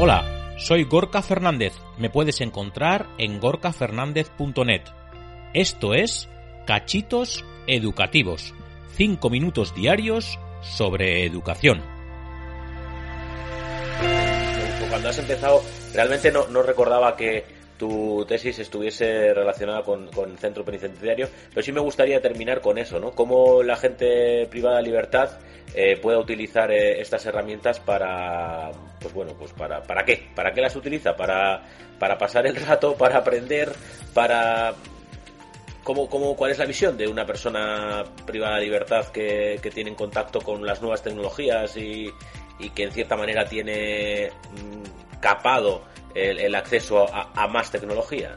[0.00, 1.72] Hola, soy Gorka Fernández.
[1.96, 4.82] Me puedes encontrar en gorkafernandez.net.
[5.54, 6.28] Esto es
[6.68, 8.54] Cachitos Educativos.
[8.94, 11.82] 5 minutos diarios sobre educación.
[14.88, 15.62] Cuando has empezado,
[15.92, 17.44] realmente no, no recordaba que
[17.76, 22.78] tu tesis estuviese relacionada con, con, el centro penitenciario, pero sí me gustaría terminar con
[22.78, 23.16] eso, ¿no?
[23.16, 25.40] Cómo la gente privada de libertad
[25.74, 30.28] eh, pueda utilizar eh, estas herramientas para, pues bueno, pues para, ¿para qué?
[30.34, 31.16] ¿Para qué las utiliza?
[31.16, 31.62] Para,
[31.98, 33.72] para pasar el rato, para aprender,
[34.14, 34.74] para
[35.88, 39.88] ¿Cómo, cómo, cuál es la visión de una persona privada de libertad que, que tiene
[39.88, 42.12] en contacto con las nuevas tecnologías y,
[42.58, 48.36] y que en cierta manera tiene mm, capado el, acceso a, a, más tecnología?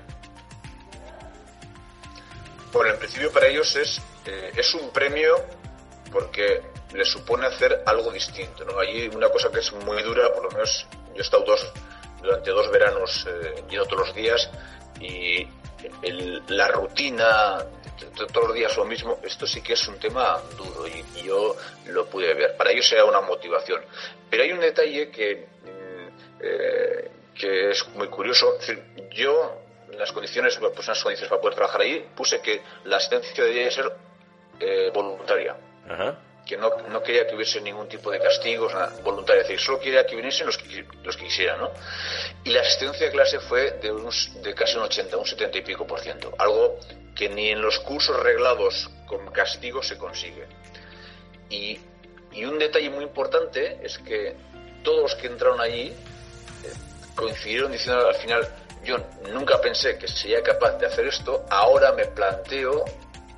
[2.72, 5.36] Bueno, en principio para ellos es, eh, es un premio
[6.12, 6.62] porque
[6.94, 8.66] les supone hacer algo distinto.
[8.66, 8.80] ¿no?
[8.80, 11.72] Allí una cosa que es muy dura, por lo menos yo he estado dos,
[12.22, 14.50] durante dos veranos eh, yendo todos los días
[15.00, 15.48] y
[16.04, 17.58] el, la rutina,
[18.16, 21.56] todos los días lo mismo, esto sí que es un tema duro y, yo
[21.88, 22.58] lo pude ver.
[22.58, 23.82] Para ellos sea una motivación.
[24.30, 25.46] Pero hay un detalle que,
[26.40, 28.58] eh, que es muy curioso.
[29.12, 33.44] Yo, en las condiciones, pues unas condiciones para poder trabajar ahí, puse que la asistencia
[33.44, 33.92] debía ser
[34.60, 35.56] eh, voluntaria.
[35.88, 36.18] Ajá
[36.52, 39.80] que no, no, quería que hubiese ningún tipo de castigos nada, voluntaria, es decir, solo
[39.80, 41.72] quería que viniesen los que, los que quisieran, ¿no?
[42.44, 45.62] Y la asistencia de clase fue de, unos, de casi un 80, un 70 y
[45.62, 46.78] pico por ciento, algo
[47.16, 50.46] que ni en los cursos reglados con castigos se consigue.
[51.50, 51.80] Y,
[52.34, 54.36] y un detalle muy importante es que
[54.84, 56.74] todos los que entraron allí eh,
[57.16, 58.46] coincidieron diciendo al final,
[58.84, 58.98] yo
[59.32, 62.84] nunca pensé que sería capaz de hacer esto, ahora me planteo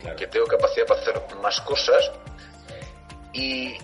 [0.01, 0.15] claro.
[0.15, 2.09] que tengo capacidad para hacer más cosas
[3.33, 3.77] y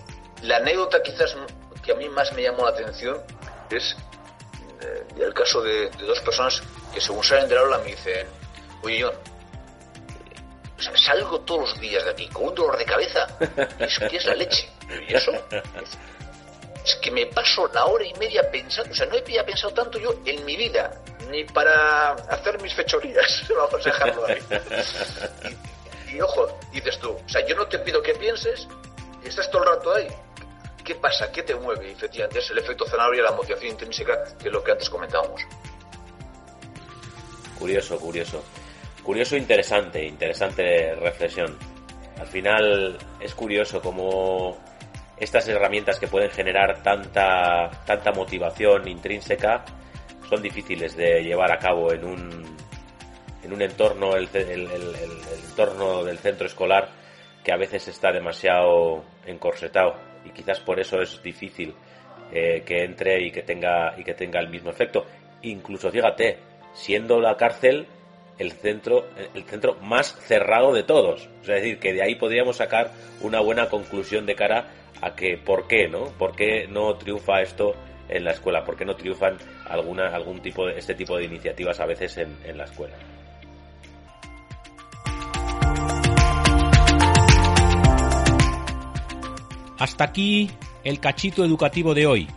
[0.44, 1.36] la anécdota quizás
[1.84, 3.22] que a mí más me llamó la atención
[3.70, 3.96] es
[4.82, 6.62] eh, el caso de, dos personas
[6.94, 8.28] que según salen del aula me dicen,
[8.84, 9.14] oye John,
[10.96, 13.28] salgo todos los días de aquí con un dolor de cabeza
[13.80, 14.70] y es que es la leche.
[15.08, 15.32] ¿Y eso?
[16.86, 20.00] Es que me paso la hora y media pensando, o sea, no había pensado tanto
[20.00, 24.26] yo en mi vida, ni para hacer mis fechorías, vamos a dejarlo
[26.12, 28.68] y ojo, dices tú, o sea, yo no te pido que pienses,
[29.24, 30.08] estás todo el rato ahí.
[30.84, 31.32] ¿Qué pasa?
[31.32, 31.92] ¿Qué te mueve?
[31.92, 35.42] Efectivamente, es el efecto zanahoria, la motivación intrínseca, que es lo que antes comentábamos.
[37.58, 38.44] Curioso, curioso.
[39.04, 41.58] Curioso, interesante, interesante reflexión.
[42.20, 44.58] Al final es curioso cómo
[45.18, 49.64] estas herramientas que pueden generar tanta, tanta motivación intrínseca
[50.30, 52.58] son difíciles de llevar a cabo en un,
[53.44, 54.30] en un entorno, el,
[55.50, 56.90] entorno del centro escolar
[57.44, 59.96] que a veces está demasiado encorsetado
[60.26, 61.74] y quizás por eso es difícil
[62.32, 65.06] eh, que entre y que tenga y que tenga el mismo efecto.
[65.42, 66.38] Incluso fíjate,
[66.74, 67.88] siendo la cárcel
[68.38, 72.92] el centro el centro más cerrado de todos, es decir, que de ahí podríamos sacar
[73.22, 74.72] una buena conclusión de cara
[75.02, 76.06] a que por qué, ¿no?
[76.18, 77.74] ¿Por qué no triunfa esto
[78.08, 78.64] en la escuela?
[78.64, 82.38] ¿Por qué no triunfan alguna algún tipo de este tipo de iniciativas a veces en,
[82.46, 82.96] en la escuela?
[89.80, 90.52] Hasta aquí
[90.84, 92.28] el cachito educativo de hoy.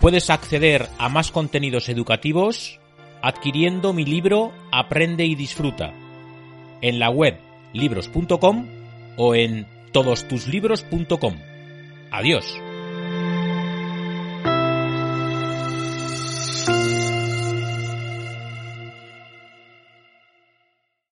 [0.00, 2.80] Puedes acceder a más contenidos educativos
[3.22, 5.92] adquiriendo mi libro Aprende y disfruta
[6.80, 7.38] en la web
[7.72, 8.66] libros.com
[9.16, 11.34] o en todostuslibros.com.
[12.10, 12.69] Adiós.